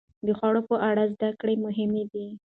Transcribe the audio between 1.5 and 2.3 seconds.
مهمه ده.